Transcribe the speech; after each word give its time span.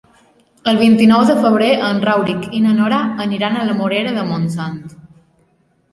El 0.71 0.77
vint-i-nou 0.79 1.25
de 1.31 1.35
febrer 1.43 1.67
en 1.89 2.01
Rauric 2.09 2.47
i 2.61 2.63
na 2.65 2.73
Nora 2.79 3.03
aniran 3.29 3.61
a 3.61 3.67
la 3.71 3.79
Morera 3.83 4.15
de 4.19 4.29
Montsant. 4.31 4.85